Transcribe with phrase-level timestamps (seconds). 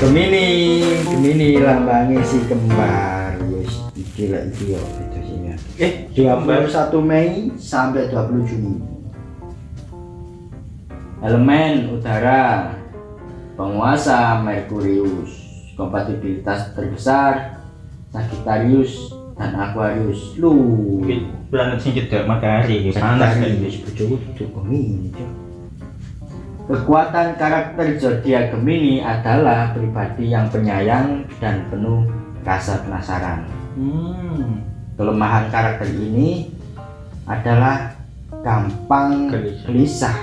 [0.00, 3.36] Gemini, Gemini lambangnya si kembar.
[3.52, 3.84] Wis
[4.16, 4.80] lek iki yo
[5.44, 5.54] ya.
[5.76, 8.80] Eh, 21 Mei sampai 20 Juni.
[11.20, 12.72] Elemen udara
[13.60, 15.36] penguasa Merkurius,
[15.76, 17.60] kompatibilitas terbesar
[18.08, 20.32] Sagittarius dan Aquarius.
[20.40, 21.04] Lu,
[21.52, 22.88] planet sing cedek matahari.
[22.88, 25.12] Sagittarius bojoku Gemini.
[26.70, 32.06] Kekuatan karakter zodiak Gemini adalah pribadi yang penyayang dan penuh
[32.46, 33.42] rasa penasaran.
[33.74, 34.62] Hmm.
[34.94, 36.46] Kelemahan karakter ini
[37.26, 37.90] adalah
[38.46, 39.66] gampang Gelisah.
[39.66, 40.16] gelisah,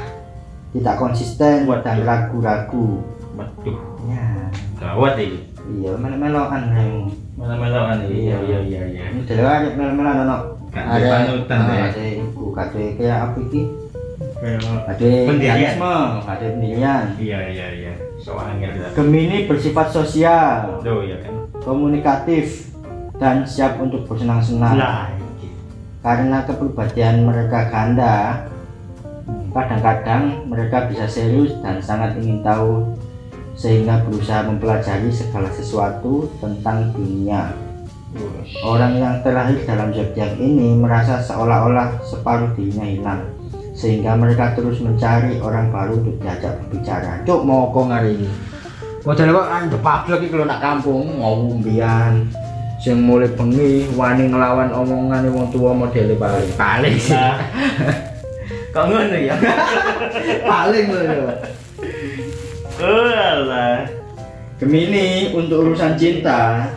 [0.71, 1.83] tidak konsisten Waduh.
[1.83, 3.03] dan ragu-ragu.
[3.35, 4.47] Waduh, Ya,
[4.79, 5.43] gawat iki.
[5.67, 8.23] iya melo-meloan yang Malah-malahan iki.
[8.23, 9.03] Iya iya iya iya.
[9.11, 10.37] ini dhewe melo-meloan ono.
[10.71, 11.85] Gak ada panutan, ah, ya.
[11.91, 13.61] ada iku kate kayak apa iki?
[14.37, 17.03] Kayak Ada Pendirian.
[17.17, 17.93] Iya iya iya.
[18.21, 18.69] Soalnya.
[18.93, 21.33] Gemini bersifat sosial, Loh ya kan.
[21.61, 22.69] komunikatif,
[23.17, 24.77] dan siap untuk bersenang-senang.
[24.77, 25.49] Iki.
[26.05, 28.47] karena kepribadian mereka ganda
[29.51, 32.95] kadang-kadang mereka bisa serius dan sangat ingin tahu
[33.57, 37.51] sehingga berusaha mempelajari segala sesuatu tentang dunia
[38.61, 43.21] orang yang terlahir dalam zodiak ini merasa seolah-olah separuh dirinya hilang
[43.77, 47.21] sehingga mereka terus mencari orang baru untuk diajak berbicara.
[47.29, 48.29] Cuk mau kok hari ini?
[49.05, 51.05] Modalnya kok kan depablek iki kalau nak kampung.
[51.21, 52.13] Ngomong mbian
[52.77, 57.37] sing mulai bengi wani ngelawan omongan wong tua modele paling paling sih Lah.
[58.73, 59.33] Kok ngono ya?
[60.51, 61.35] paling loh ya
[62.77, 63.89] Oh alah.
[64.61, 66.69] Gemini untuk urusan cinta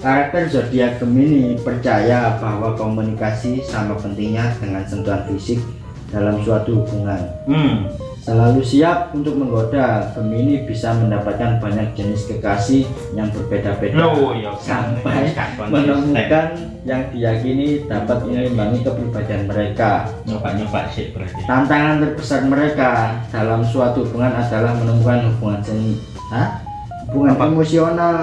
[0.00, 5.60] karakter zodiak Gemini percaya bahwa komunikasi sama pentingnya dengan sentuhan fisik
[6.08, 7.90] dalam suatu hubungan Hmm.
[8.18, 15.30] selalu siap untuk menggoda Gemini bisa mendapatkan banyak jenis kekasih yang berbeda-beda Loh ya sampai
[15.30, 15.70] Gak konsisten.
[15.70, 16.46] menemukan
[16.82, 21.42] yang diyakini dapat mengimbangi kepribadian mereka nyoba-nyoba sih berarti.
[21.44, 22.90] Tantangan terbesar mereka
[23.30, 25.98] dalam suatu hubungan adalah menemukan hubungan seni,
[26.30, 26.62] Hah?
[27.06, 27.44] hubungan Apa?
[27.46, 28.16] emosional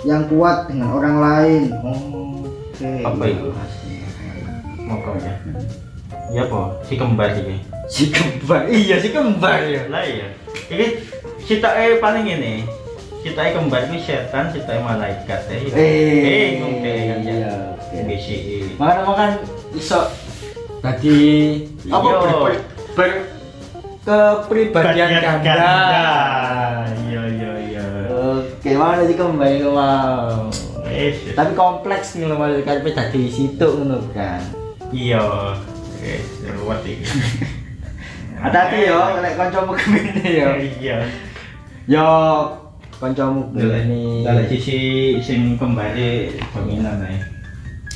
[0.00, 1.62] yang kuat dengan orang lain.
[1.84, 3.04] Oh, Oke.
[3.04, 3.48] Apa itu?
[5.20, 5.36] Ya.
[6.30, 7.56] Iya po, si kembar iki.
[7.90, 9.82] Si kembar, iya si kembar ya.
[9.90, 10.30] Lah iya.
[10.70, 10.86] Iki
[11.42, 12.62] citake paling ini.
[13.20, 15.56] Citake kembar iki setan, citake malaikat ya.
[15.74, 17.16] eh ngomong kan ya.
[17.18, 17.52] iya.
[17.74, 17.98] oke.
[18.06, 18.78] BCI.
[18.78, 19.30] Makanya makan
[19.74, 20.00] iso
[20.78, 21.18] tadi
[21.90, 22.14] apa Iya.
[22.14, 22.54] ber, ber,
[22.94, 23.26] ber-
[24.00, 25.54] kepribadian ganda.
[27.04, 27.84] Iya iya iya.
[28.08, 30.46] Oke, mana sih kembar itu mau?
[30.86, 31.34] Wes.
[31.34, 34.40] Tapi kompleks nih loh malah karena tadi situ ngono kan.
[34.90, 35.58] Iya.
[36.00, 37.04] Wes, ruwet iki.
[38.40, 40.50] Hati-hati yo, nek kancamu gemini yo.
[40.56, 40.98] Iya.
[41.84, 42.08] Yo,
[42.96, 44.24] kancamu gemini.
[44.24, 44.78] Kalau sisi
[45.20, 47.20] sing kembali dominan ae.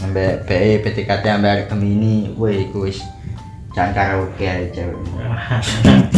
[0.04, 3.00] Ambek BE PTKT ambek gemini, woi iku wis
[3.72, 5.00] jangan karaoke aja cewek.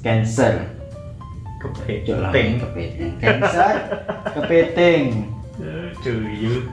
[0.00, 0.64] Cancer.
[1.60, 2.56] Kepiting.
[2.56, 3.12] kepiting.
[3.20, 3.74] Cancer,
[4.32, 5.28] kepiting.
[6.00, 6.64] Cuyu.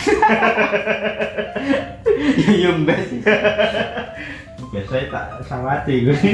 [2.38, 3.10] Yuyum bes.
[4.70, 6.14] Biasanya tak sawati gue.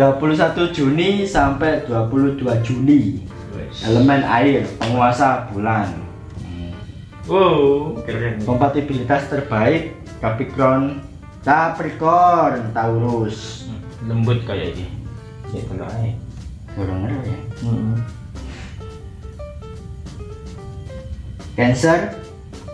[0.00, 3.20] 21 Juni sampai 22 Juli.
[3.84, 5.92] Elemen air, penguasa bulan.
[7.28, 8.40] Wow, keren.
[8.42, 9.92] Kompatibilitas terbaik
[10.24, 11.04] Capricorn,
[11.44, 13.68] Capricorn, Taurus.
[14.08, 14.86] Lembut kayak ini.
[15.52, 16.12] Ya kalau aja.
[16.72, 17.38] Kurang ya.
[21.58, 22.16] Cancer,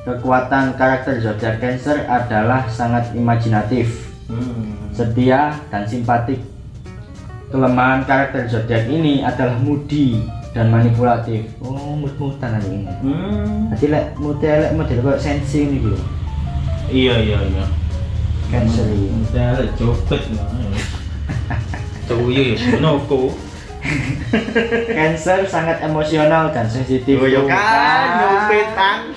[0.06, 4.92] kekuatan karakter zodiak Cancer adalah sangat imajinatif, Hmm.
[4.94, 6.38] setia dan simpatik.
[7.50, 10.22] Kelemahan karakter zodiak ini adalah moody
[10.54, 11.50] dan manipulatif.
[11.58, 12.92] Oh, mut-mutan hari ini.
[13.02, 13.72] Hmm.
[13.74, 15.98] Jadi lek model lek model kok sensi ini gitu.
[16.86, 17.64] Iya iya iya.
[18.52, 19.10] Cancer ini.
[19.32, 20.22] Udah copet
[22.06, 23.34] Cuyu ya senoko.
[24.90, 27.18] Cancer sangat emosional dan sensitif.
[27.18, 29.14] Oh, ya kan.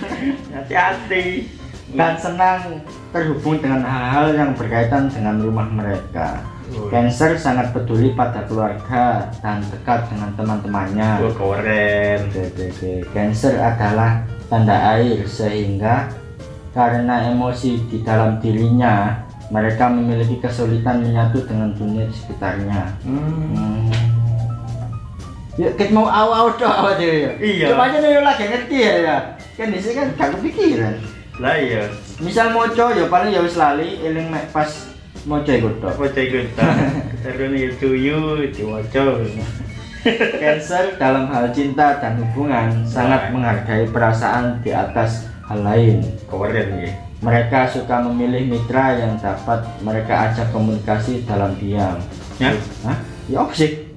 [0.54, 1.50] Hati-hati.
[1.90, 6.46] Dan senang terhubung dengan hal-hal yang berkaitan dengan rumah mereka.
[6.70, 6.86] Oh.
[6.94, 11.10] Cancer sangat peduli pada keluarga dan dekat dengan teman-temannya.
[11.26, 12.30] Oh, keren.
[13.10, 16.14] Cancer adalah tanda air sehingga
[16.78, 22.94] karena emosi di dalam dirinya mereka memiliki kesulitan menyatu dengan dunia di sekitarnya.
[23.02, 23.54] Hmm.
[23.58, 23.90] Hmm.
[25.60, 27.32] Ya ket mau awal tok awak dhewe ya.
[27.36, 27.68] Iya.
[27.76, 29.18] Cuma aja nih lagi ngerti ya ya.
[29.60, 30.96] Kan di sini kan gak kepikiran.
[31.42, 31.84] Lah iya.
[32.24, 34.70] Misal moco ya paling ya wis lali eling mek pas
[35.28, 35.98] moco iku tok.
[35.98, 36.68] Apa cek kita?
[37.26, 39.20] Terus nih tuyu diwaca.
[40.40, 46.00] Cancer dalam hal cinta dan hubungan sangat menghargai perasaan di atas hal lain.
[46.30, 47.09] Keren ya.
[47.20, 52.00] Mereka suka memilih mitra yang dapat mereka ajak komunikasi dalam diam.
[52.40, 52.56] Ya.
[52.88, 52.98] Hah?
[53.28, 53.92] Ya sih?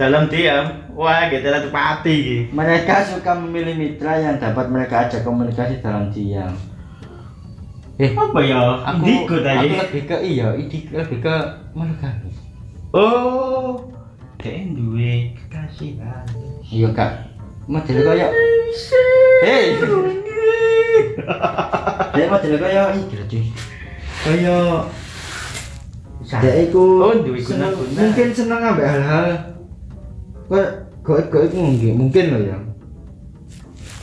[0.00, 2.48] Dalam diam, wah kita lah iki.
[2.48, 6.56] Mereka suka memilih mitra yang dapat mereka ajak komunikasi dalam diam.
[7.98, 8.78] Eh, Apa ya?
[8.86, 9.68] aku, Indigo aku tadi.
[9.74, 11.36] lebih ke iya, ini lebih ke
[11.74, 12.30] monogami.
[12.94, 13.90] Oh,
[14.38, 15.98] dia duwe kekasih.
[16.70, 17.26] Iya kak,
[17.66, 18.30] model kaya,
[19.42, 19.74] hei,
[22.14, 23.44] dia model kaya iki lho cuy.
[24.18, 24.56] Kaya
[26.28, 27.98] dia iku Oh, duwe seneng- guna-guna.
[28.02, 29.28] mungkin seneng ambek hal-hal
[30.46, 30.66] kok
[31.02, 32.58] goib-goib mungkin mungkin loh ya.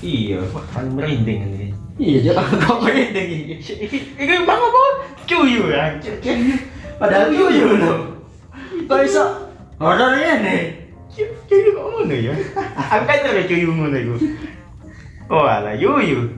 [0.02, 1.68] Iya, wah paling merinding ini.
[1.98, 2.46] Iya, Cok.
[2.62, 3.54] kok merinding iki.
[3.86, 4.82] Iki iki bang apa?
[5.26, 5.84] Cuyu ya.
[6.96, 7.98] Padahal yuyu loh.
[8.86, 9.24] Kok iso
[9.78, 10.58] horor ini?
[11.50, 12.34] Cuyu kok ngono ya?
[12.92, 14.16] Aku kan terus cuyu ngono iku.
[15.26, 16.38] Oh, ala yuyu.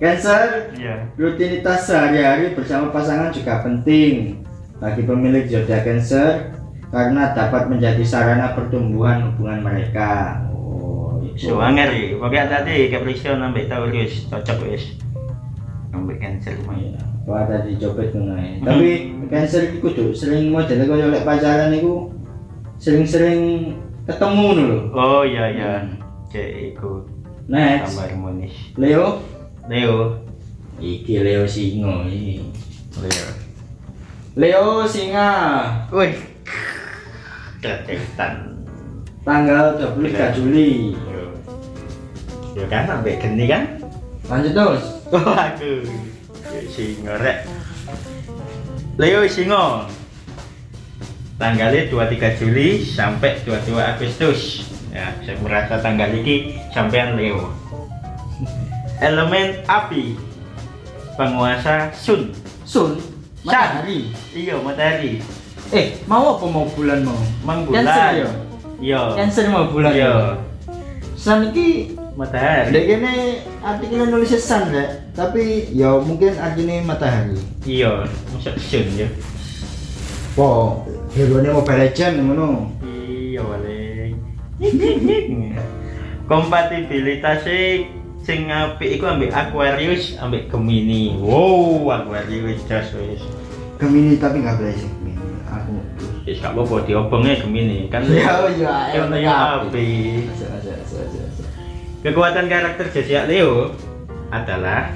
[0.00, 1.12] Cancer, Iya.
[1.20, 4.40] rutinitas sehari-hari bersama pasangan juga penting
[4.80, 6.56] bagi pemilik zodiak Cancer
[6.88, 10.40] karena dapat menjadi sarana pertumbuhan hubungan mereka.
[10.56, 11.52] Oh, itu.
[11.52, 12.16] Suwanger iki.
[12.16, 14.96] Pokoke tadi Capricorn ambek Taurus cocok wis.
[15.92, 16.96] Ambek Cancer lumayan.
[17.28, 18.88] Wah tadi copet ngono Tapi
[19.28, 22.08] Cancer iki kudu sering model kaya lek pacaran iku
[22.80, 23.76] sering-sering
[24.08, 24.78] ketemu lho.
[24.96, 25.72] Oh iya iya.
[26.32, 27.04] Cek iku
[27.50, 28.54] Next, tambah harmonis.
[28.78, 29.26] Leo.
[29.66, 30.22] Leo.
[30.78, 32.46] Iki Leo Singo iki.
[33.02, 33.26] Leo.
[34.38, 35.30] Leo Singa.
[35.90, 36.14] Wih.
[37.58, 38.54] Kecetan.
[39.26, 40.94] Tanggal 23 Juli.
[40.94, 41.34] Yo.
[42.54, 43.82] Yo kan sampai geni kan?
[44.30, 44.84] Lanjut terus.
[45.10, 45.82] Waduh.
[46.54, 47.50] Yo singo rek.
[48.94, 49.90] Leo singo.
[51.34, 54.69] Tanggalnya 23 Juli sampai 22 Agustus.
[54.90, 57.50] Ya, saya merasa tanggal ini sampean Leo.
[59.06, 60.18] Elemen api.
[61.14, 62.34] Penguasa Sun.
[62.66, 62.98] Sun.
[63.46, 64.10] Matahari.
[64.34, 65.20] Iya, matahari.
[65.70, 67.16] Eh, mau apa mau bulan mau?
[67.46, 68.12] Mang Cancer bulan.
[68.18, 68.28] ya?
[68.80, 69.00] Iya.
[69.16, 70.02] Cancer mau bulan Iya.
[70.02, 70.14] ya?
[71.14, 72.74] Sun iki Matahari.
[72.74, 73.14] Dek kene
[73.64, 77.38] artikelnya nulis sun rek, tapi ya mungkin artinya matahari.
[77.64, 78.04] Iya,
[78.34, 79.08] masuk Sun ya.
[80.36, 80.82] Po,
[81.16, 82.68] hero Mobile Legend ngono.
[82.84, 83.69] Iya wale.
[86.30, 87.42] Kompatibilitas
[88.20, 91.16] sing apik iku ambek Aquarius ambek Gemini.
[91.18, 93.24] Wow, Aquarius jas wis.
[93.80, 95.24] Gemini tapi nggak boleh sih Gemini.
[95.50, 95.72] Aku.
[96.28, 98.04] Wis gak apa-apa diobongnya Gemini kan.
[98.12, 99.88] Ya ya, Yang penting api.
[100.28, 101.20] Aja aja aja aja.
[101.24, 101.44] aja.
[102.00, 103.74] Kekuatan karakter zodiak Leo
[104.30, 104.92] adalah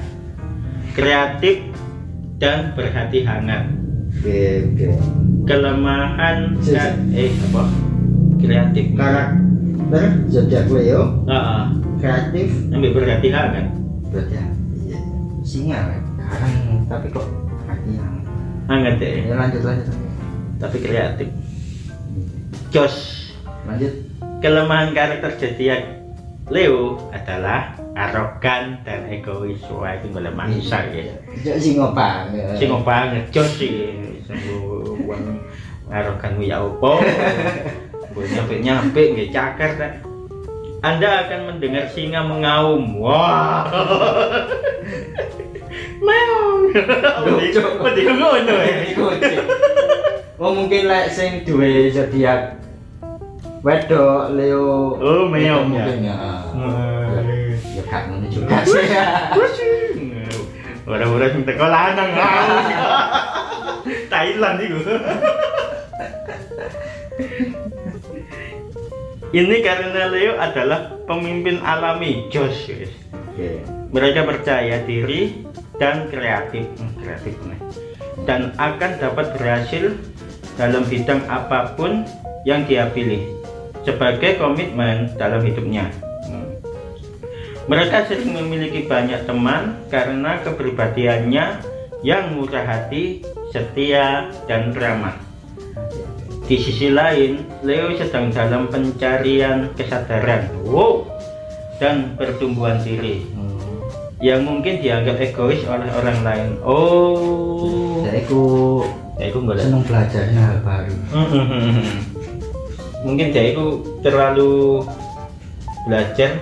[0.95, 1.65] kreatif
[2.39, 3.67] dan berhati hangat.
[4.15, 4.95] Oke.
[5.45, 7.63] Kelemahan ka- eh apa?
[8.39, 8.85] Kreatif.
[8.95, 9.44] Karakter
[10.29, 11.63] zodiak Leo Heeh.
[12.01, 13.67] kreatif Ambek berhati hangat.
[14.09, 14.45] berarti ya.
[14.87, 14.99] Iya.
[15.43, 16.03] Singa rek.
[16.17, 16.55] Karang
[16.87, 17.27] tapi kok
[17.67, 18.13] hati yang.
[18.71, 19.09] Hangat ya.
[19.29, 19.87] Ya lanjut lanjut.
[20.61, 21.29] Tapi kreatif.
[22.71, 22.95] Jos.
[23.67, 23.93] Lanjut.
[24.41, 25.83] Kelemahan karakter zodiak
[26.53, 29.65] Leo adalah arogan dan egois.
[29.73, 31.09] Wah, itu boleh mangsa ya.
[31.41, 32.29] Sejak singo pang.
[32.37, 32.53] ya.
[32.53, 33.97] Sing banget jos sih.
[34.29, 35.41] Sungguh wong
[35.89, 37.01] arogan ya opo.
[38.15, 39.93] Gue nyampe nyampe nggak cakar tak.
[40.85, 43.03] Anda akan mendengar singa mengaum.
[43.03, 43.67] Wah.
[45.99, 46.61] Meong.
[47.83, 48.77] Pedi ngono ya.
[50.39, 52.61] Oh mungkin lek sing duwe zodiak
[53.65, 55.89] wedok Leo Oh, meong ya.
[55.89, 56.17] mungkin ya.
[57.75, 58.87] Ya gak ngono juga sih.
[60.85, 62.13] Ora-ora sing teko lanang.
[64.13, 64.79] Thailand iku.
[69.35, 72.71] Ini karena Leo adalah pemimpin alami Jos.
[72.71, 72.95] guys.
[73.11, 73.67] Oke.
[73.91, 75.43] Mereka percaya diri
[75.75, 77.59] dan kreatif, Hmm, kreatif nih.
[78.23, 79.99] Dan akan dapat berhasil
[80.55, 82.07] dalam bidang apa pun
[82.47, 83.27] yang dia pilih
[83.83, 85.91] sebagai komitmen dalam hidupnya.
[86.31, 86.55] Hmm.
[87.67, 91.59] Mereka sering memiliki banyak teman karena kepribadiannya
[92.07, 95.19] yang murah hati, setia, dan ramah.
[96.45, 101.09] Di sisi lain, Leo sedang dalam pencarian kesadaran, wow,
[101.81, 103.25] dan pertumbuhan diri.
[103.33, 103.53] Hmm.
[104.25, 106.51] yang mungkin dianggap egois oleh orang lain.
[106.65, 108.43] Oh, Jadi aku
[109.21, 110.97] ya itu enggak seneng belajarnya hal baru.
[113.05, 114.81] mungkin dia itu terlalu
[115.85, 116.41] belajar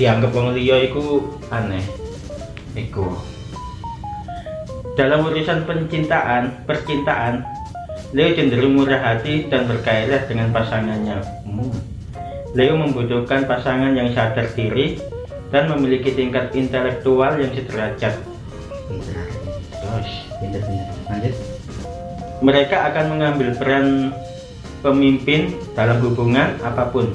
[0.00, 1.20] dianggap wong liya iku
[1.52, 1.84] aneh.
[2.72, 3.04] Iku.
[4.96, 7.44] Dalam urusan pencintaan percintaan
[8.16, 11.74] Leo cenderung murah hati dan bergairah dengan pasangannya Hmm.
[12.56, 14.96] Leo membutuhkan pasangan yang sadar diri
[15.52, 18.16] dan memiliki tingkat intelektual yang sederajat
[18.88, 20.10] Terus,
[21.08, 21.34] lanjut
[22.38, 24.14] mereka akan mengambil peran
[24.78, 27.10] pemimpin dalam hubungan apa pun.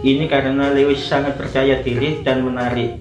[0.00, 3.00] Ini karena Lewis sangat percaya diri dan menarik,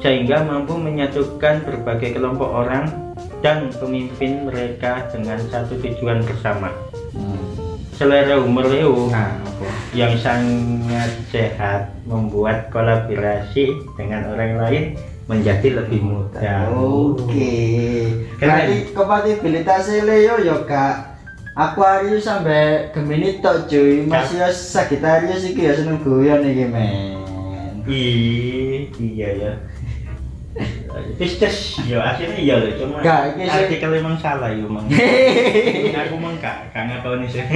[0.00, 3.09] sehingga mampu menyatukan berbagai kelompok orang
[3.40, 6.72] dan pemimpin mereka dengan satu tujuan bersama.
[7.16, 7.48] hmm.
[7.96, 9.36] Selera humor Leo nah
[9.92, 14.84] yang sangat sehat membuat kolaborasi dengan orang lain
[15.28, 16.72] menjadi lebih mudah.
[16.74, 17.58] Oke.
[18.40, 21.10] Berarti kompatibilitasnya Leo yo kak
[21.54, 24.06] Aquarius sampai Gemini tok cuy.
[24.06, 27.20] Masih ya Sagittarius iki ya seneng guyon iki men.
[27.90, 29.52] Ih, iya ya.
[31.14, 34.82] Pisces, ya akhirnya iya loh, cuma Gak, artikel emang salah ya emang.
[36.02, 37.46] aku emang gak, gak ngakoni sih.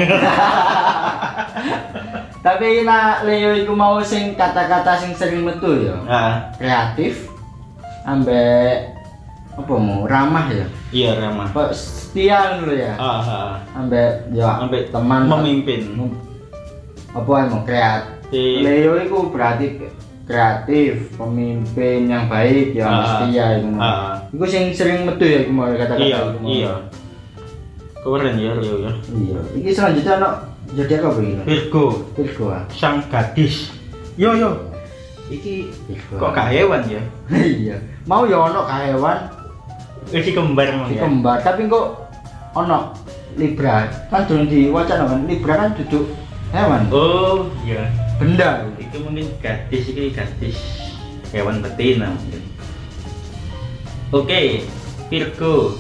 [2.45, 5.97] Tapi nak Leo iku mau sing kata-kata sing sering metu ya.
[6.05, 7.33] Ah, Kreatif
[8.05, 8.93] ambek
[9.55, 10.67] apa mau ramah ya.
[10.93, 11.49] iya ramah.
[11.49, 12.95] Apa setia dulu ya.
[13.01, 15.89] Ah, ah, Ambek ya Ambek teman memimpin.
[15.91, 16.21] Mem-
[17.15, 18.13] apa emang kreatif.
[18.29, 19.67] Si- Leo itu berarti
[20.25, 23.69] kreatif, pemimpin yang baik, yang Ah, setia itu.
[23.77, 24.17] ah.
[24.31, 26.49] Iku sing sering metu ya mau kata-kata Iya, mau.
[26.49, 26.73] iya.
[27.95, 28.93] Keren ya Leo ya.
[29.09, 29.39] Iya.
[29.55, 30.31] Iki selanjutnya ono
[30.73, 31.43] jadi apa begini?
[31.45, 32.65] Virgo, Virgo ah.
[32.71, 33.73] sang gadis.
[34.15, 34.51] Yo yo.
[35.27, 36.17] Iki Virgo.
[36.19, 37.03] kok gak hewan ya?
[37.61, 37.77] iya.
[38.05, 39.19] Mau ya ono hewan
[40.05, 41.09] Iki kembar di ya.
[41.09, 41.97] kembar, tapi kok
[42.53, 42.93] ono
[43.35, 46.07] Libra kan durung diwacana kan Libra kan duduk
[46.53, 47.89] hewan Oh, iya.
[48.19, 48.69] Benda.
[48.79, 50.59] Itu mungkin gadis ini gadis.
[51.35, 52.43] Hewan betina mungkin.
[54.15, 54.63] Oke,
[55.11, 55.75] Virgo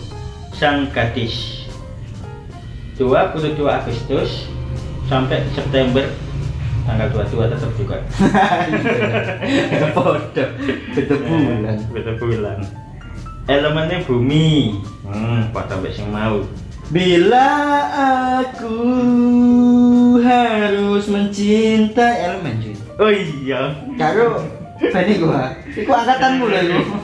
[0.54, 1.66] sang gadis.
[2.98, 4.50] 22 Agustus
[5.10, 6.06] sampai September.
[6.84, 7.96] Tanggal 22 tetap juga.
[9.96, 10.50] Bodoh,
[10.92, 11.78] beda bulan.
[11.90, 12.58] beda bulan.
[13.48, 14.80] Elemennya bumi.
[15.04, 16.44] Hmm pada sampai mau.
[16.92, 17.48] Bila
[18.44, 18.76] aku
[20.24, 22.74] harus mencintai elemen cuy.
[22.96, 23.60] oh iya
[23.94, 24.40] Karo
[24.74, 25.54] Bani gua.
[25.70, 26.94] Iku angkatanmu lho iku.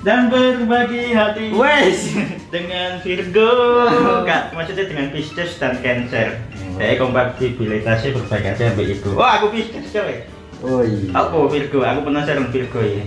[0.00, 2.16] dan berbagi hati Wes.
[2.48, 3.52] dengan Virgo
[4.24, 6.40] kak maksudnya dengan Pisces dan Cancer
[6.72, 10.24] saya kompatibilitasnya berbagi hati sampai itu oh aku Pisces coy
[10.60, 11.12] Oh iya.
[11.14, 13.04] aku Virgo aku penasaran Virgo ya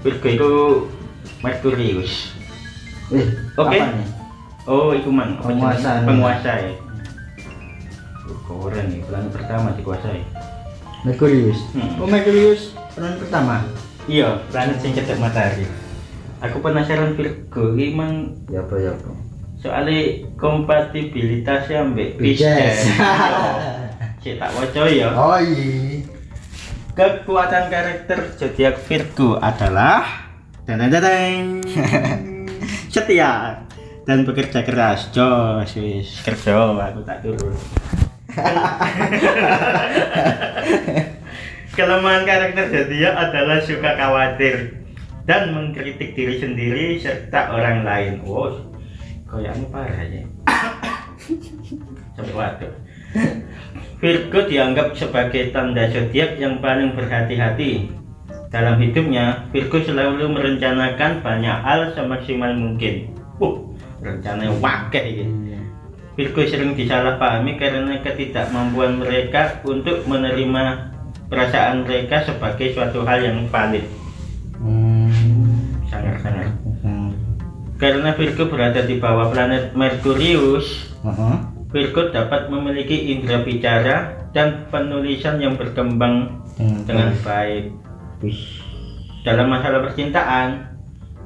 [0.00, 0.52] Virgo itu
[1.40, 2.34] Merkurius
[3.08, 3.72] Eh, Oke.
[3.74, 4.08] apa nih?
[4.64, 6.72] oh itu man Penguasa penguasa ya
[8.48, 10.24] Keren nih bulan pertama dikuasai
[11.04, 11.60] Merkurius.
[11.72, 12.00] Hmm.
[12.00, 13.62] Oh Merkurius peran pertama.
[14.08, 15.68] iya planet sing cetek matahari
[16.40, 18.12] aku penasaran Virgo ini emang
[18.48, 19.12] Ya apa ya apa.
[19.54, 20.00] soalnya
[20.34, 22.88] kompatibilitasnya ambek Pisces.
[24.24, 26.02] Cek tak waco ya Oh iya.
[26.90, 30.02] kekuatan karakter zodiak Virgo adalah
[30.64, 30.82] dan
[32.92, 33.62] setia
[34.02, 37.52] dan bekerja keras jos wis kerja aku tak turun
[41.78, 44.74] kelemahan karakter zodiak adalah suka khawatir
[45.28, 48.50] dan mengkritik diri sendiri serta orang lain wow
[49.28, 50.24] kayaknya parah ya
[52.16, 52.72] sampai waduh
[53.98, 57.90] Virgo dianggap sebagai tanda zodiak yang paling berhati-hati.
[58.46, 63.10] Dalam hidupnya, Virgo selalu merencanakan banyak hal semaksimal mungkin.
[63.42, 63.58] Uh,
[63.98, 65.26] rencana wakil ini.
[66.18, 70.90] Virgo sering disalahpahami karena ketidakmampuan mereka untuk menerima
[71.30, 73.86] perasaan mereka sebagai suatu hal yang valid.
[74.58, 75.14] Hmm.
[75.86, 76.50] Sangat-sangat.
[77.78, 81.34] Karena Virgo berada di bawah planet Merkurius, Heeh.
[81.70, 87.70] Virgo dapat memiliki indera bicara dan penulisan yang berkembang dengan baik.
[89.22, 90.74] Dalam masalah percintaan,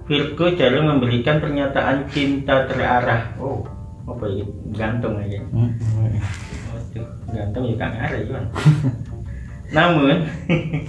[0.04, 3.32] Virgo jarang memberikan pernyataan cinta terarah.
[3.40, 3.64] Oh,
[4.02, 4.44] apa ini?
[4.74, 5.38] Gantung aja.
[5.54, 5.70] Hmm.
[6.72, 8.44] Waduh, gantung juga ngarah Iwan.
[9.76, 10.16] Namun,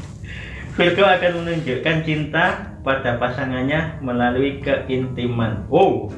[0.75, 2.45] Virgo akan menunjukkan cinta
[2.81, 5.69] pada pasangannya melalui keintiman.
[5.69, 6.09] Oh,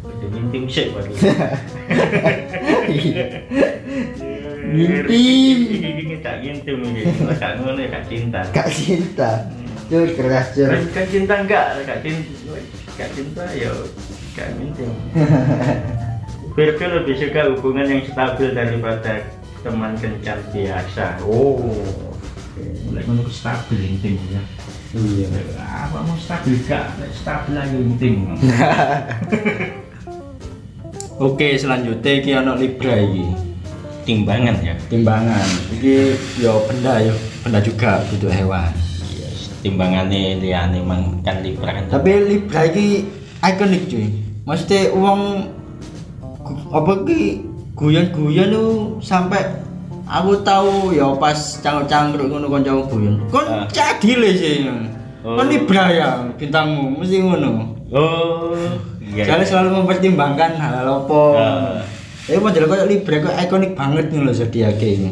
[0.00, 1.12] itu intim sih baru.
[4.72, 5.58] Intim.
[6.24, 7.02] Tak intim ini,
[7.38, 8.40] gak ngono gak cinta.
[8.50, 9.46] Kak cinta.
[9.86, 10.66] Cur keras cur.
[10.90, 12.58] Kan cinta enggak, gak cinta,
[12.98, 13.70] gak cinta ya
[14.36, 14.92] gak intim.
[16.52, 19.24] Virgo lebih suka hubungan yang stabil daripada
[19.64, 21.24] teman kencan biasa.
[21.24, 21.64] Oh.
[22.92, 24.40] Lek ngono ku stabil intim ya.
[24.96, 25.28] iya
[25.60, 26.96] Apa mau stabil gak?
[27.12, 28.16] Stabil aja intim.
[31.16, 33.24] Oke, selanjutnya iki ana Libra iki.
[34.04, 34.76] Timbangan ya.
[34.92, 35.48] Timbangan.
[35.72, 35.96] Iki
[36.44, 38.68] yo benda yo, benda juga butuh hewan.
[39.12, 39.28] Iya,
[39.64, 41.88] timbangannya liane emang kan Libra kan.
[41.88, 43.08] Tapi Libra iki
[43.40, 44.25] ikonik cuy.
[44.46, 45.50] Maksudnya uang
[46.70, 47.42] apa ki
[47.74, 48.70] guyon-guyon tuh
[49.02, 49.42] sampai
[50.06, 53.14] aku tahu ya pas cangkruk-cangkruk ngono kancaku guyon.
[53.26, 53.66] Kon Ah.
[53.66, 54.70] cadile sih.
[55.26, 55.34] Oh.
[55.34, 57.74] Kon ya bintangmu mesti ngono.
[57.90, 58.54] Oh,
[59.02, 59.26] iya.
[59.26, 61.22] Soalnya selalu mempertimbangkan hal apa.
[61.34, 61.78] Ah.
[62.30, 65.10] Ya model kayak Libra kok ikonik banget nih loh zodiak ini.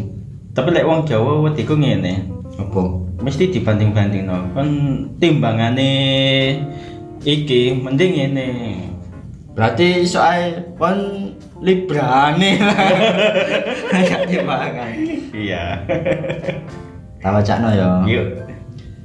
[0.54, 2.30] Tapi lek wong Jawa wediku ngene.
[2.54, 2.82] Apa?
[3.18, 4.46] Mesti dibanding-banding no.
[4.54, 4.68] Kan
[5.18, 5.90] timbangane
[7.26, 8.48] iki mending ngene.
[9.54, 11.30] Berarti soal kon
[11.62, 12.76] Libra nih lah.
[13.94, 14.92] Kayak timbangan.
[15.30, 15.64] Iya.
[17.22, 17.90] Tak wacakno ya.
[18.04, 18.26] Yuk.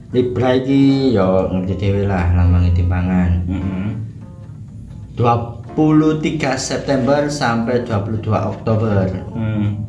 [0.10, 3.46] Libra iki ya ngerti dhewe lah lambang timbangan.
[3.46, 3.88] Mm-mm.
[5.22, 9.06] 23 September sampai 22 Oktober.
[9.30, 9.86] Hmm.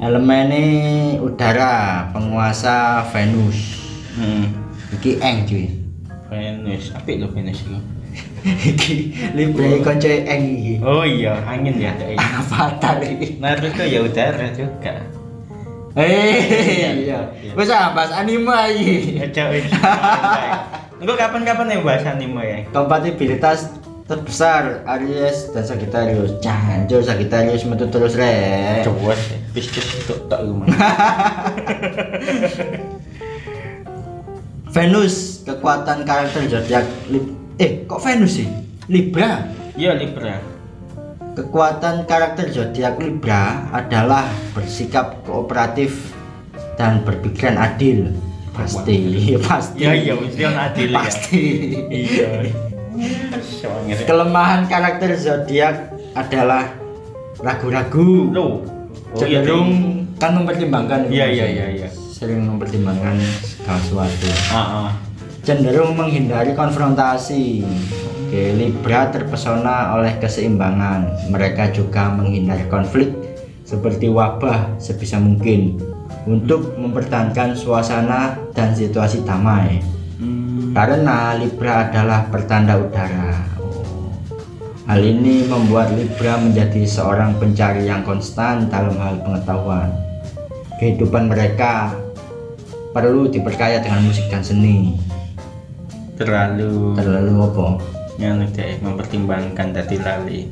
[0.00, 3.76] Elemennya udara, penguasa Venus.
[4.16, 4.48] Hmm.
[4.96, 5.68] Iki eng cuy.
[6.32, 7.99] Venus, apik lho Venus itu.
[8.44, 10.74] Iki Libra iki konco eng iki.
[10.80, 12.16] Oh iya, angin ya dek.
[12.16, 13.36] Avatar iki.
[13.40, 14.94] Naruto ya udara juga.
[15.98, 17.34] Eh, iya.
[17.58, 19.20] Wes ah bahas anime iki.
[19.20, 19.70] Ojo iki.
[21.00, 22.58] Engko kapan-kapan ya bahas anime ya.
[22.70, 23.72] Kompatibilitas
[24.10, 26.34] terbesar Aries dan Sagittarius.
[26.42, 28.82] Jangan Sagittarius metu terus rek.
[28.84, 29.14] Coba.
[29.50, 30.66] Bisnis tok tok rumah.
[34.70, 36.86] Venus kekuatan karakter zodiak
[37.60, 38.48] eh kok Venus sih
[38.88, 39.44] Libra
[39.76, 40.40] Iya Libra.
[41.30, 44.26] kekuatan karakter zodiak Libra adalah
[44.56, 46.10] bersikap kooperatif
[46.74, 48.16] dan berpikiran adil
[48.50, 48.96] pasti
[49.38, 50.96] pasti Ya iya on adil ya.
[50.96, 51.44] pasti
[51.86, 52.28] Iya.
[53.60, 56.64] Soalnya kelemahan karakter zodiak adalah
[57.38, 58.64] ragu-ragu Loh.
[59.12, 59.70] Oh, iya, cenderung
[60.16, 61.88] kan mempertimbangkan Iya iya iya iya.
[61.92, 64.90] sering mempertimbangkan segala sesuatu Ah ah.
[65.44, 67.64] Cenderung menghindari konfrontasi.
[68.30, 71.32] Oke, Libra terpesona oleh keseimbangan.
[71.34, 73.10] Mereka juga menghindari konflik
[73.66, 75.78] seperti wabah sebisa mungkin
[76.26, 79.82] untuk mempertahankan suasana dan situasi damai.
[80.20, 80.70] Hmm.
[80.76, 83.34] Karena Libra adalah pertanda udara.
[83.58, 84.12] Oh.
[84.86, 89.90] Hal ini membuat Libra menjadi seorang pencari yang konstan dalam hal pengetahuan.
[90.78, 91.94] Kehidupan mereka
[92.94, 95.09] perlu diperkaya dengan musik dan seni.
[96.20, 97.00] Terlalu.
[97.00, 97.66] Terlalu apa?
[98.20, 100.44] yang deh mempertimbangkan tadi lali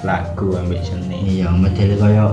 [0.00, 2.32] lagu ambil seni Iya, model kaya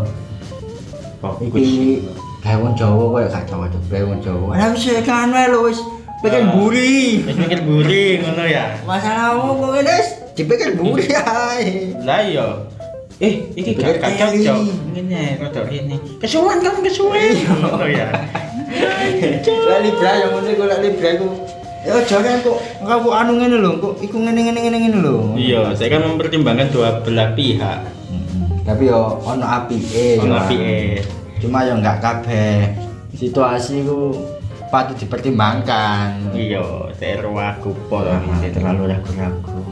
[1.19, 1.51] fokus.
[1.51, 2.07] iki
[2.39, 4.55] kayak wong Jawa kaya gak Jawa tuh, kayak wong Jawa.
[4.55, 5.83] Lah wis kan wae lho wis.
[6.23, 6.51] Pengen Ah.
[6.55, 7.19] buri.
[7.19, 8.79] Wis mikir buri ngono ya.
[8.87, 11.91] Masalahmu kok ngene wis dipikir buri ae.
[11.99, 12.47] lah iya.
[13.19, 14.47] Eh Pikir gak kali.
[14.47, 14.57] cocok
[14.95, 15.99] ngene rodok ini.
[16.23, 17.35] Kesuwen kan kesuwen.
[17.43, 18.07] Ngono ya.
[19.67, 21.27] Lah Libra yang ngene kok Libra iku
[21.87, 25.17] Ya jangan kok kamu anu ngene lho, kok iku ngene ngene ngene ngene lho.
[25.39, 27.79] iya saya kan mempertimbangkan dua belah pihak
[28.11, 28.67] Mm-mm.
[28.67, 30.19] Tapi yo ono apike.
[30.19, 30.99] ono apike
[31.39, 32.75] Cuma yo enggak kabeh.
[33.15, 34.11] Situasi ku
[34.67, 36.35] patut dipertimbangkan.
[36.35, 39.63] iya saya aku pol Ah, terlalu ragu-ragu.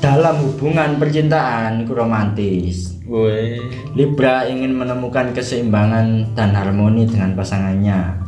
[0.00, 2.96] Dalam hubungan percintaan ku romantis.
[3.06, 3.60] Woi,
[3.94, 8.18] Libra ingin menemukan keseimbangan dan harmoni dengan pasangannya.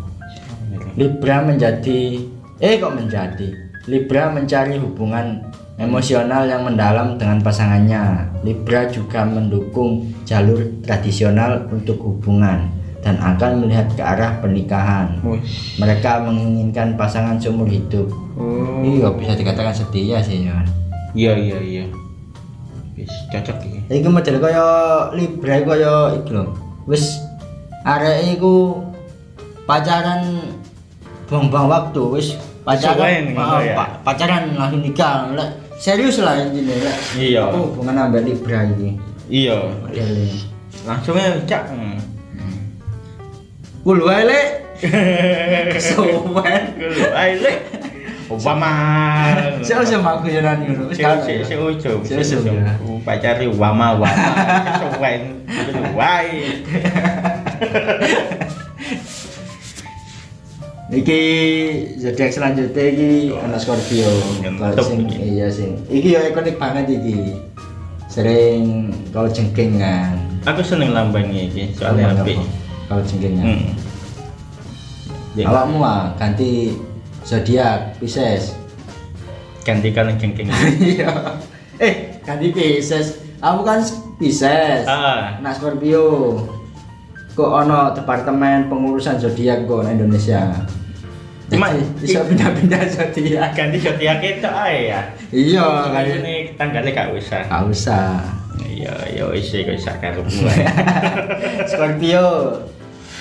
[0.95, 2.23] Libra menjadi
[2.59, 3.49] eh kok menjadi
[3.89, 5.41] Libra mencari hubungan
[5.81, 8.29] emosional yang mendalam dengan pasangannya.
[8.45, 12.69] Libra juga mendukung jalur tradisional untuk hubungan
[13.01, 15.17] dan akan melihat ke arah pernikahan.
[15.25, 15.41] Wih.
[15.81, 18.13] Mereka menginginkan pasangan seumur hidup.
[18.37, 18.85] Oh.
[18.85, 20.61] Iya bisa dikatakan setia sih ya.
[21.17, 21.85] Iya iya iya.
[22.93, 23.81] Wis cocok iki.
[23.89, 24.67] Iki model kaya
[25.17, 26.45] Libra iku kaya iki lho.
[26.85, 27.23] Wis
[27.89, 28.85] arek iku
[29.65, 30.53] pacaran
[31.29, 32.29] buang-buang waktu wis
[32.65, 33.77] pacaran ah, ya?
[33.77, 37.53] pa- pacaran langsung nikah lek serius lah intinya lek Iya.
[37.53, 38.97] aku hubungan ambek Libra iki
[39.29, 39.61] Iya.
[39.85, 40.25] modelnya
[40.89, 41.69] Langsungnya cak.
[43.85, 44.47] Kul wae lek
[45.75, 47.57] kesuwen Kulo ae lek.
[48.29, 48.69] Obama.
[49.65, 52.05] saya usah ngono wis Si kan si si ujo.
[52.05, 52.77] Si ujo, ya.
[53.05, 54.33] Pacari wama wama.
[54.69, 55.21] Kesuwen.
[55.99, 56.61] Wae.
[60.89, 61.21] Iki
[62.01, 64.09] zodiak selanjutnya iki anak Scorpio.
[64.41, 65.77] Ngentok Sing, iya sing.
[65.85, 67.37] Iki ya ikonik banget iki.
[68.09, 70.17] sering kalau jengking kan
[70.49, 72.41] Aku seneng lambangnya iki, soalnya apik.
[72.89, 73.69] kalau jengkingnya Hmm.
[75.37, 76.73] Ya, awakmu ah ganti
[77.21, 78.57] zodiak Pisces.
[79.61, 80.49] Ganti kalau jengking.
[80.81, 81.37] iya.
[81.77, 83.21] Eh ganti Pisces.
[83.39, 83.85] Aku kan
[84.17, 84.89] Pisces.
[84.89, 86.41] Ah, Nak Scorpio.
[87.37, 90.65] Kok ono departemen pengurusan zodiak kok di Indonesia
[91.49, 95.01] Cuma- bisa pindah-pindah zodiak ganti zodiak itu ae ya.
[95.29, 95.67] iya
[96.05, 97.41] ini tanggalnya gak usah.
[97.43, 98.21] Gak usah
[98.59, 100.45] Iya, ya wis kok iso karepmu.
[101.71, 102.27] Scorpio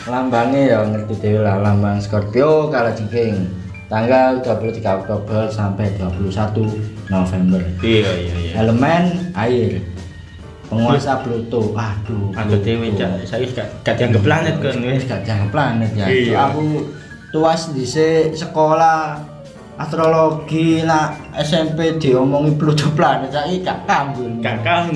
[0.05, 3.47] lambangnya ya ngerti dhewe lah lambang Scorpio kalau jengking
[3.85, 6.31] tanggal 23 Oktober sampai 21
[7.07, 8.51] November Iya, iya, iya.
[8.57, 9.79] elemen air
[10.65, 15.03] penguasa Pluto aduh Aduh dewe cak, saya gak gak dianggap planet kan wis.
[15.05, 16.35] gak jangan planet ya Iya.
[16.45, 16.65] aku
[17.31, 17.83] tuas di
[18.33, 19.19] sekolah
[19.77, 24.91] astrologi lah SMP diomongi Pluto planet saya gak kambul Gak kamu.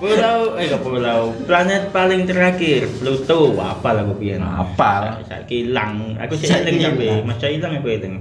[0.00, 1.36] Pulau eh gak pulau.
[1.44, 3.60] Planet paling terakhir Pluto.
[3.60, 4.40] Apa lah gue pian.
[4.40, 6.16] apa Saya hilang.
[6.16, 7.28] Aku sih Saiki hilang sampai hilang.
[7.28, 8.14] masa hilang aku hilang.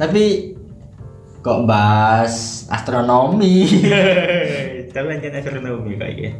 [0.00, 0.56] tapi
[1.44, 3.68] kok bahas astronomi
[4.96, 6.30] Tapi lanjut astronomi kayak gitu.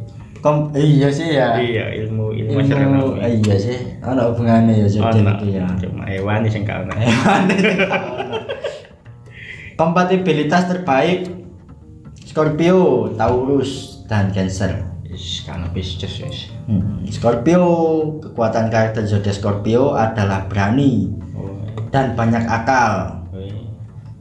[0.41, 3.21] Kom iya sih ya Iya, ilmu ilmu ilmu astronomi.
[3.39, 5.09] iya sih ada hubungannya ya no.
[5.13, 6.97] itu ya Cuma hewan sing kau nah.
[9.75, 11.29] kompatibilitas terbaik
[12.21, 14.87] Scorpio, Taurus, dan Cancer.
[15.03, 16.47] Is karena Pisces wis.
[16.63, 17.67] Hmm, Scorpio,
[18.23, 21.59] kekuatan karakter zodiak Scorpio adalah berani Oh.
[21.91, 23.19] dan banyak akal.
[23.29, 23.51] oh.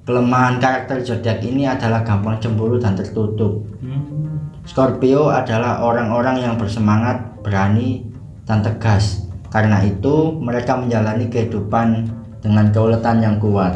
[0.02, 3.62] Kelemahan karakter zodiak ini adalah gampang cemburu dan tertutup.
[3.78, 4.29] Hmm.
[4.64, 8.06] Scorpio adalah orang-orang yang bersemangat, berani,
[8.44, 9.24] dan tegas.
[9.50, 12.06] Karena itu, mereka menjalani kehidupan
[12.38, 13.74] dengan keuletan yang kuat.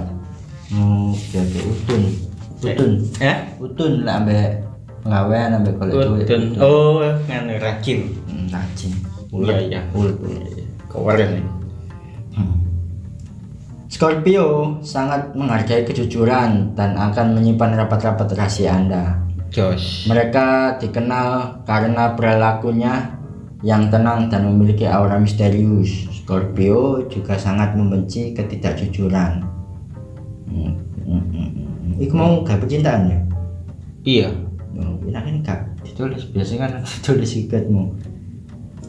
[0.71, 2.03] Hmm, oke oke, utun,
[2.65, 3.37] utun, Eh?
[3.61, 4.65] utun lah ambek
[5.05, 6.25] pengawean ambek golek duit.
[6.25, 6.43] Utun.
[6.59, 8.01] Oh, nganu rajin.
[8.27, 8.93] Hmm, rajin.
[9.35, 9.81] Iya, iya.
[9.93, 10.65] Ulet, ulet.
[10.89, 11.47] Keren nih.
[12.39, 12.55] Hmm.
[13.91, 19.19] Scorpio sangat menghargai kejujuran dan akan menyimpan rapat-rapat rahasia Anda.
[19.55, 20.11] Jos.
[20.11, 23.15] Mereka dikenal karena perilakunya
[23.63, 26.11] yang tenang dan memiliki aura misterius.
[26.11, 29.47] Scorpio juga sangat membenci ketidakjujuran.
[30.51, 30.75] Hmm,
[31.07, 32.03] hmm, hmm.
[32.03, 33.19] Iku mau gak percintaan ya?
[34.03, 34.29] Iya.
[34.75, 37.95] Oh, ini kan gak ditulis biasanya kan ditulis ikatmu.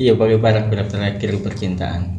[0.02, 2.16] Iya, pakai paragraf terakhir percintaan.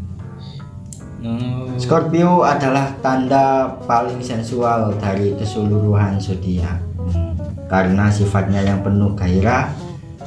[1.77, 6.79] Scorpio adalah tanda paling sensual dari keseluruhan zodiak.
[7.11, 7.26] Hmm,
[7.67, 9.75] Karena sifatnya yang penuh gairah,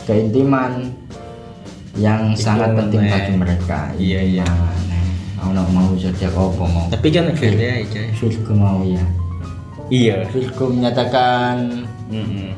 [0.04, 0.92] keintiman
[1.96, 3.12] yang Itu sangat penting nih.
[3.12, 3.80] bagi mereka.
[3.96, 4.48] Iya, iya.
[5.40, 6.86] Mau nak mau zodiak apa mau?
[6.92, 8.04] Tapi kan akhirnya aja.
[8.12, 9.04] Virgo mau ya.
[9.88, 10.28] Iya.
[10.30, 12.52] Virgo menyatakan Mm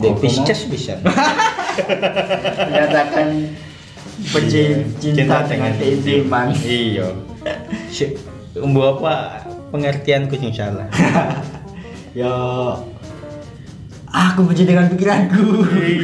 [0.00, 0.96] Di Pisces bisa.
[2.72, 3.52] menyatakan
[4.34, 4.62] benci
[4.98, 6.50] cinta dengan keintiman.
[6.66, 7.06] Iya.
[8.58, 10.88] Umbu apa pengertianku yang salah.
[12.10, 12.32] Ya
[14.10, 15.42] aku benci dengan pikiranku.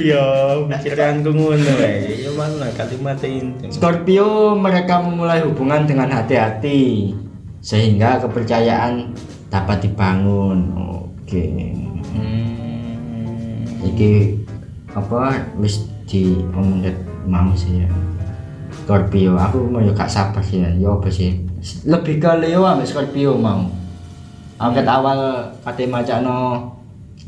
[0.07, 0.27] iya,
[0.71, 2.23] pikiranku ngono wae.
[2.23, 3.71] Ya mana kalimat intim.
[3.71, 7.13] Scorpio mereka memulai hubungan dengan hati-hati
[7.59, 9.11] sehingga kepercayaan
[9.51, 10.71] dapat dibangun.
[11.27, 11.75] Oke.
[12.15, 13.67] Hmm.
[13.83, 14.11] Iki
[14.95, 16.87] apa wis diomong
[17.27, 17.91] mau sih ya.
[18.87, 20.71] Scorpio, aku mau ya gak sabar sih ya.
[20.79, 21.43] Ya apa sih?
[21.83, 23.67] Lebih ke Leo ambek Scorpio mau.
[24.57, 26.76] Angkat awal kate macakno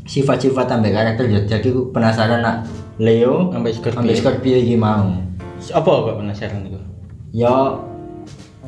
[0.09, 1.39] sifat-sifat ambek karakter ya.
[1.45, 2.65] Jadi aku penasaran nak
[2.97, 4.01] Leo Ambek Scorpio.
[4.01, 5.13] ambek Scorpio iki mau.
[5.69, 6.81] Apa kok penasaran itu?
[7.29, 7.77] Ya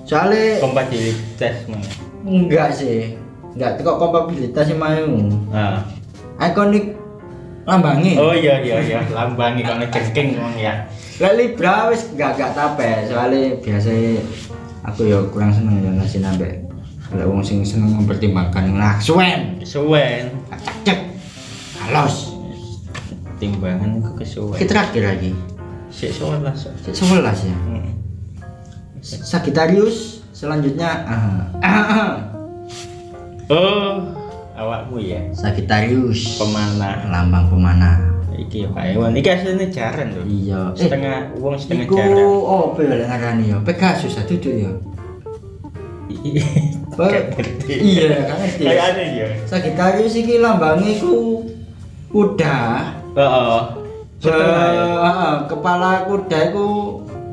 [0.06, 1.90] soalnya Kompatibilitas mana?
[2.22, 3.18] enggak sih.
[3.58, 5.10] Enggak kok kompatibilitas sih mau.
[5.50, 5.82] Ah.
[6.38, 6.94] Ikonik
[7.66, 8.18] lambangi.
[8.22, 10.86] Oh iya iya iya, lambangi kalau jengking ngomong ya.
[11.18, 13.90] Lah Libra wis enggak enggak tape soalnya biasa
[14.86, 16.54] aku ya kurang seneng ya ngasih nambah.
[17.12, 20.32] Kalau wong sing seneng mempertimbangkan lah suwen, Kesuwen.
[20.88, 21.11] cek
[21.92, 22.32] halos.
[23.38, 24.56] Timbangan ku kesuwen.
[24.56, 25.32] Kita terakhir lagi.
[25.92, 26.64] Sik sewelas.
[26.88, 27.52] Cek sebelas ya.
[27.68, 27.84] Hmm.
[29.02, 32.12] Sagittarius selanjutnya ah, ah, ah.
[33.52, 33.92] Oh,
[34.56, 35.20] awakmu ya.
[35.36, 37.12] Sagittarius Pemanah.
[37.12, 37.98] lambang pemanah.
[38.32, 39.12] Iki ya hewan.
[39.18, 40.24] Iki aslinya jaran loh.
[40.24, 40.62] Iya.
[40.72, 42.24] Eh, Setengah uang setengah Iku jaran.
[42.24, 43.58] oh apa ya ngarani ya?
[43.68, 44.72] Pegasus ya duduk ya.
[47.72, 48.64] Iya, gak ngerti.
[48.68, 49.28] Kayak aneh ya.
[49.50, 51.42] Sagittarius iki lambangnya iku
[52.12, 52.58] kuda.
[53.16, 53.28] Ya.
[54.22, 56.40] Eh, kepala kuda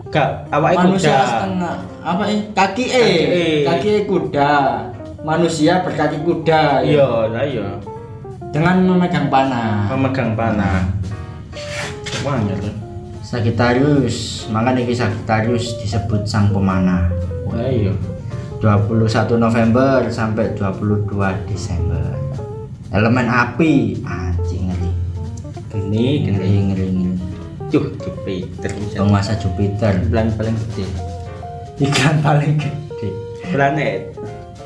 [0.08, 1.28] Kak, awak manusia kuda.
[1.28, 1.76] setengah.
[2.00, 3.06] Apa eh kaki E.
[3.68, 4.00] Kaki E.
[4.08, 4.52] Kuda.
[5.20, 6.80] Manusia berkaki kuda.
[6.80, 6.96] ya.
[6.96, 7.68] Iya, lah iya.
[8.48, 9.92] Dengan memegang panah.
[9.92, 10.88] Memegang panah.
[12.08, 12.56] Semangat.
[13.20, 17.12] Sagittarius, makanya iki Sagittarius disebut sang pemanah.
[17.44, 17.92] Wah iya.
[18.64, 21.12] 21 November sampai 22
[21.44, 22.08] Desember.
[22.88, 24.37] Elemen api, ngeri.
[25.68, 26.58] Geni, Ngeri geni.
[26.64, 26.88] ngeri.
[27.68, 28.70] Cuh, Jupiter.
[28.94, 29.92] Penguasa Jupiter.
[30.08, 30.84] Bulan paling gede.
[31.78, 33.08] Iklan paling gede.
[33.48, 34.00] Planet.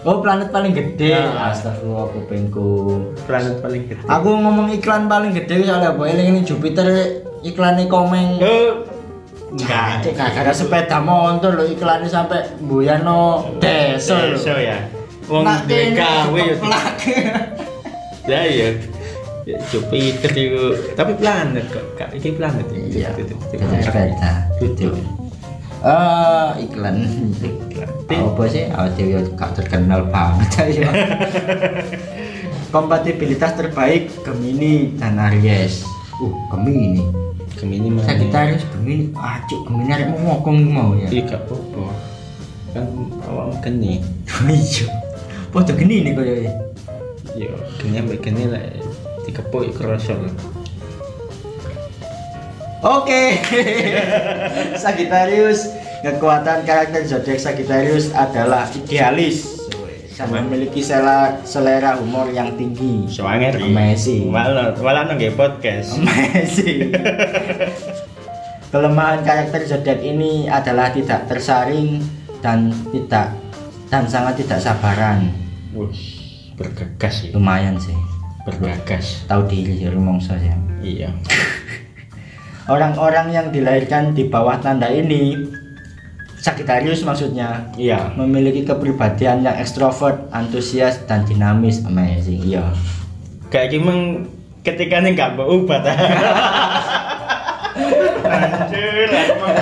[0.03, 1.15] Oh, planet paling gede.
[1.15, 1.51] Ah.
[1.51, 3.03] Astagfirullah kupingku.
[3.27, 4.03] Planet paling gede.
[4.05, 6.03] Aku ngomong iklan paling gede soalnya apa?
[6.07, 6.87] Ini ini Jupiter
[7.41, 8.39] iklannya komeng.
[8.39, 8.87] Oh,
[9.53, 10.33] Enggak, enggak.
[10.33, 14.39] gara sepeda motor lo iklannya sampai buyano desa lo.
[14.39, 14.81] So ya.
[15.29, 16.95] Wong DKW keplak.
[18.25, 18.69] Ya iya.
[19.43, 21.83] Ya, Jupiter itu tapi planet kok.
[21.99, 22.79] Kak, ini planet ya.
[22.79, 23.09] Iya,
[23.83, 24.33] sepeda.
[24.63, 24.95] Itu.
[25.83, 26.97] Eh, iklan.
[28.07, 28.71] Apa sih?
[28.71, 30.89] Awak dewe gak terkenal banget aja.
[32.71, 35.83] Kompatibilitas terbaik Gemini dan Aries.
[36.23, 37.03] Uh, Gemini.
[37.59, 38.07] Gemini mana?
[38.07, 39.11] Sagittarius Gemini.
[39.19, 41.11] Ah, cuk, Gemini arek mau ngokong mau ya.
[41.11, 41.85] Iya, gak apa-apa.
[42.79, 42.87] Kan
[43.27, 43.99] awak geni.
[44.47, 44.87] Iya.
[45.51, 46.53] Foto gini nih koyo ya.
[47.35, 47.53] Iya,
[47.83, 48.63] geni ambek geni lah
[49.27, 50.35] dikepuk kerasa lah.
[52.83, 53.39] Oke.
[54.83, 55.71] Sagittarius,
[56.03, 59.63] kekuatan karakter zodiak Sagittarius adalah idealis
[60.19, 63.07] dan memiliki selera, selera humor yang tinggi.
[63.07, 63.63] Sewanger.
[63.63, 64.35] Amazing.
[64.35, 65.07] Malah malah
[65.39, 65.95] podcast.
[65.95, 66.91] Amazing.
[68.73, 72.03] Kelemahan karakter zodiak ini adalah tidak tersaring
[72.43, 73.31] dan tidak
[73.93, 75.29] dan sangat tidak sabaran.
[75.77, 76.19] Wush,
[76.57, 77.37] bergegas ya.
[77.37, 78.12] Lumayan sih.
[78.43, 79.23] Bergegas.
[79.31, 80.55] Tahu diri sih rumongso ya.
[80.83, 81.11] Iya.
[82.75, 85.35] Orang-orang yang dilahirkan di bawah tanda ini
[86.43, 88.19] Sagittarius maksudnya Iya.
[88.19, 92.43] memiliki kepribadian yang ekstrovert, antusias dan dinamis, amazing.
[92.43, 92.75] Iya.
[93.47, 94.27] Kayak gimana
[94.67, 95.93] ketika nih gak mau ubah ta.
[98.27, 99.55] Anjir, aku mau.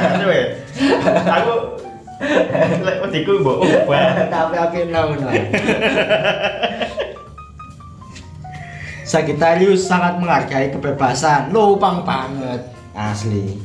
[1.10, 1.54] Aku
[2.84, 4.24] lek wediku mbok ubah.
[4.32, 5.28] Tapi no no.
[9.10, 12.62] Sagittarius sangat menghargai kebebasan, lupang banget
[12.94, 13.58] asli.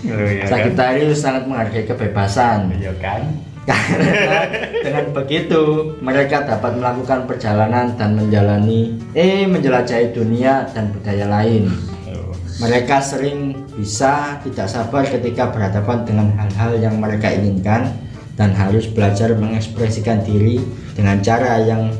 [0.00, 0.48] Kan.
[0.48, 2.72] Sagittarius sangat menghargai kebebasan.
[2.80, 3.28] Iya kan.
[3.68, 4.48] Karena
[4.88, 11.68] dengan begitu mereka dapat melakukan perjalanan dan menjalani eh menjelajahi dunia dan budaya lain.
[12.08, 12.32] Oh.
[12.64, 17.92] Mereka sering bisa tidak sabar ketika berhadapan dengan hal-hal yang mereka inginkan
[18.40, 20.56] dan harus belajar mengekspresikan diri
[20.96, 21.92] dengan cara yang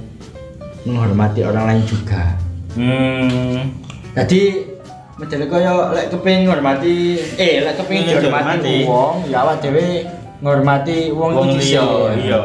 [0.88, 2.45] menghormati orang lain juga.
[2.76, 3.72] Hmm.
[4.12, 4.68] Jadi
[5.16, 8.76] modele kaya lek kepengin ngormati eh lek kepengin dihormati dihormati.
[8.84, 10.04] wong ya awak dhewe
[10.44, 11.80] ngormati wong iki liya, dhisik.
[12.28, 12.40] iya.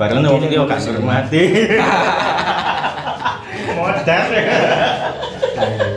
[0.00, 1.42] Bareng wong liya gak hormati.
[3.76, 4.24] Modal.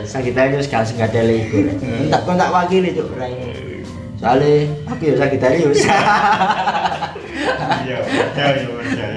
[0.04, 1.64] Sagittarius kan sing gadele iku.
[1.80, 3.08] Entak kok tak wakili cuk.
[4.20, 5.80] Soale aku ya Sagittarius.
[7.84, 8.52] Iya, iya, iya,
[8.92, 9.13] iya.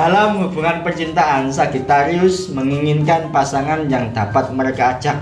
[0.00, 5.20] Dalam hubungan percintaan, Sagittarius menginginkan pasangan yang dapat mereka ajak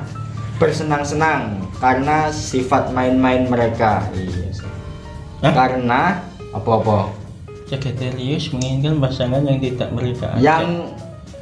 [0.62, 4.06] bersenang-senang karena sifat main-main mereka.
[4.14, 4.54] Iya.
[5.42, 5.50] Hah?
[5.50, 6.22] Karena
[6.54, 7.10] apa-apa?
[7.66, 10.46] Sagittarius menginginkan pasangan yang tidak mereka ajak.
[10.46, 10.66] Yang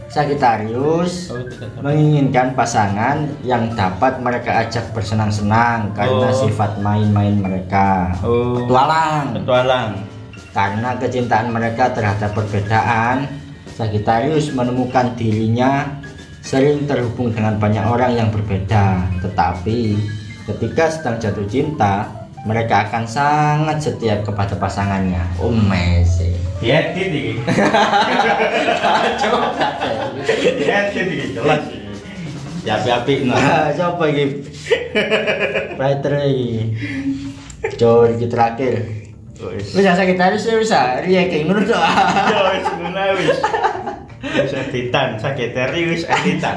[0.08, 1.44] Sagittarius Oh,
[1.84, 6.40] menginginkan pasangan yang dapat mereka ajak bersenang-senang karena Oh.
[6.40, 8.16] sifat main-main mereka.
[8.24, 8.64] Oh.
[8.64, 9.36] Petualang.
[9.36, 10.15] Petualang.
[10.56, 13.28] Karena kecintaan mereka terhadap perbedaan,
[13.76, 16.00] Sagittarius menemukan dirinya
[16.40, 19.04] sering terhubung dengan banyak orang yang berbeda.
[19.20, 20.00] Tetapi
[20.48, 22.08] ketika sedang jatuh cinta,
[22.48, 25.20] mereka akan sangat setia kepada pasangannya.
[25.36, 26.40] Oh, Amazing.
[26.64, 27.36] Ya, titik.
[30.56, 31.62] Ya, titik jelas.
[32.64, 33.36] Ya, api-api no.
[33.38, 34.24] Ah, Coba iki.
[37.76, 39.05] Cor iki terakhir.
[39.36, 39.76] Wis.
[39.76, 41.00] Wis Sagittarius ya wis ah.
[41.04, 41.76] Riya kayak ngono tok.
[42.32, 43.38] Yo, wis ngono wis.
[44.24, 46.56] Wis editan, Sagittarius editan.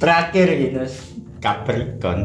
[0.00, 0.82] Terakhir gitu.
[1.38, 2.20] Capricorn.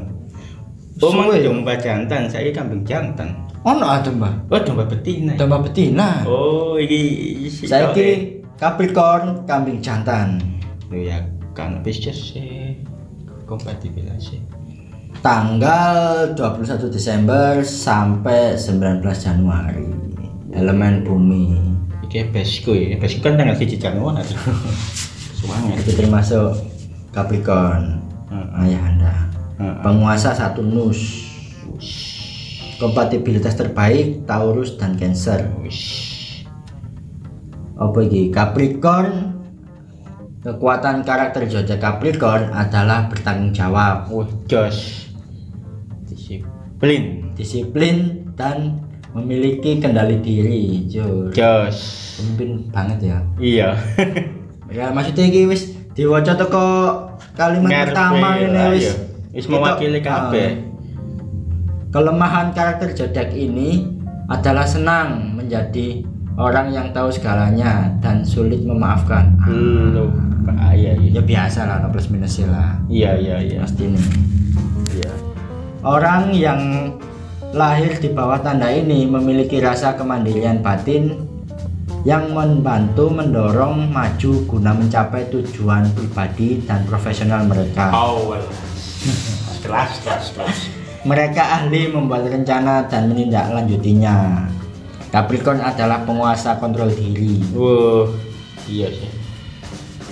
[1.03, 1.43] Oh, Oh, ya?
[1.43, 3.35] domba jantan, saya kambing jantan.
[3.67, 4.31] Ono ah domba.
[4.47, 5.35] Oh, domba betina.
[5.35, 6.23] Domba betina.
[6.23, 8.39] Oh, iki si Saya eh.
[8.55, 10.39] Capricorn kambing jantan.
[10.87, 11.19] Loh ya,
[11.51, 12.79] kan Pisces sih.
[15.25, 19.89] Tanggal 21 Desember sampai 19 Januari.
[20.53, 21.57] Elemen bumi.
[22.05, 24.21] Iki besku ya, besku kan tanggal 1 Januari.
[25.41, 25.81] Semangat.
[25.81, 26.61] Itu termasuk
[27.09, 28.05] Capricorn.
[28.29, 28.69] Heeh.
[28.69, 29.13] Ayah Anda.
[29.57, 29.75] Heeh.
[29.81, 31.25] Penguasa Saturnus.
[32.77, 35.49] Kompatibilitas terbaik Taurus dan Cancer.
[37.81, 38.29] Apa iki?
[38.29, 39.41] Capricorn
[40.45, 45.04] kekuatan karakter zodiak Capricorn adalah bertanggung jawab, Wah, jos.
[46.75, 47.03] Disiplin.
[47.33, 47.97] disiplin
[48.35, 50.83] dan memiliki kendali diri.
[50.85, 51.31] Jur.
[51.31, 51.77] Jos.
[52.19, 53.17] Pemimpin banget ya.
[53.37, 53.69] Iya.
[54.65, 56.67] Ya maksudnya iki wis diwaca teko
[57.37, 58.93] kalimat Ngarepe, pertama ini lah, wis iya.
[59.31, 60.49] Wis mewakili Kita- kabeh.
[60.49, 60.53] Ah.
[61.93, 63.87] kelemahan karakter zodiak ini
[64.27, 66.03] adalah senang menjadi
[66.35, 69.37] orang yang tahu segalanya dan sulit memaafkan.
[69.39, 70.11] Ah, Lu
[70.43, 71.21] bahaya ya iya.
[71.21, 73.57] biasa lah no plus minusnya lah Iya, iya, iya.
[73.63, 74.01] pasti ini.
[74.91, 75.11] Iya.
[75.85, 76.89] Orang yang
[77.53, 81.13] lahir di bawah tanda ini memiliki rasa kemandirian batin
[82.01, 87.93] yang membantu mendorong maju guna mencapai tujuan pribadi dan profesional mereka.
[87.93, 88.41] Awal.
[89.61, 90.57] Kelas, kelas, kelas.
[91.05, 94.49] Mereka ahli membuat rencana dan menindaklanjutinya.
[95.13, 97.45] Capricorn adalah penguasa kontrol diri.
[97.53, 98.09] Wah,
[98.65, 99.11] iya sih.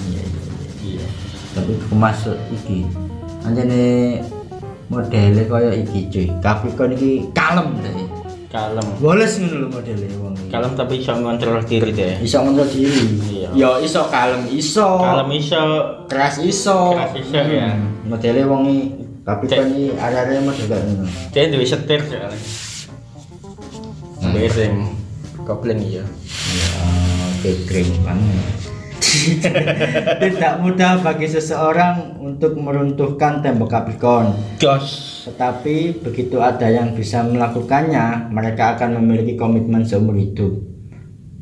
[0.05, 1.01] Iya, iya, iya.
[1.01, 1.05] Iya.
[1.57, 2.85] Tapi kemas iki.
[3.41, 4.21] Anjane
[4.91, 6.27] modelnya kaya iki cuy.
[6.43, 7.95] Capricorn iki kalem deh.
[8.51, 8.85] Kalem.
[9.01, 10.35] Boles ngono lho modelnya wong.
[10.51, 12.15] Kalem tapi bisa ngontrol diri deh.
[12.21, 13.05] Iso kontrol diri.
[13.31, 13.49] Iya.
[13.55, 14.87] Ya iso kalem iso.
[15.01, 15.61] Kalem iso
[16.11, 16.93] keras iso.
[16.93, 17.73] Keras iso, ya.
[18.05, 18.63] Modelnya wong
[19.23, 21.07] Capricorn iki arek-arek model kayak ngono.
[21.31, 22.39] dia duwe setir soalnya.
[24.35, 24.75] Bereng.
[25.47, 26.03] Kopling iya.
[26.51, 26.67] Ya,
[27.39, 28.72] oke keren banget.
[30.23, 35.21] Tidak mudah bagi seseorang untuk meruntuhkan tembok Capricorn, Jos.
[35.29, 40.57] tetapi begitu ada yang bisa melakukannya, mereka akan memiliki komitmen seumur hidup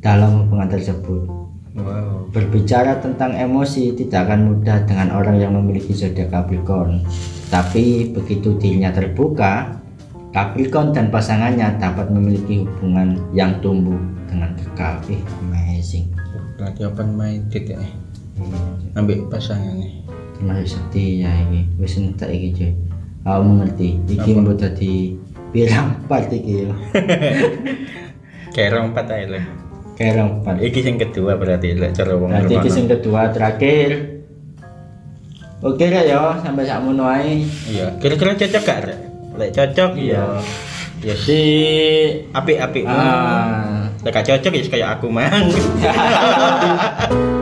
[0.03, 1.29] dalam hubungan tersebut.
[1.71, 2.27] Wow.
[2.36, 7.07] Berbicara tentang emosi tidak akan mudah dengan orang yang memiliki zodiak Capricorn.
[7.47, 9.79] Tapi begitu dirinya terbuka,
[10.36, 14.99] Capricorn dan pasangannya dapat memiliki hubungan yang tumbuh dengan kekal.
[15.07, 16.20] Ih, amazing.
[16.62, 17.82] Berarti open minded ya.
[18.38, 18.60] Iya,
[18.93, 20.06] Ambil pasangannya.
[20.38, 21.65] termasuk setia ini.
[21.82, 22.71] Wis entek iki, cuy.
[23.26, 23.97] Aku mengerti.
[24.06, 25.17] Iki mbok dadi
[25.50, 26.69] pirang part iki ya.
[28.54, 29.45] Kayak empat aja lah.
[29.97, 30.62] Kerong part.
[30.62, 34.21] Iki yang kedua berarti lah cara wong Berarti iki sing kedua terakhir.
[35.62, 37.45] Oke lah ya, sampai sakmono ae.
[37.69, 38.97] Iya, kira-kira cocok gak?
[39.38, 40.41] Lek cocok Iya.
[41.02, 41.13] ya.
[41.13, 41.41] Ya si
[42.34, 42.86] apik-apik.
[42.86, 43.81] Ah.
[44.01, 45.45] Gak cocok ya kayak aku mang.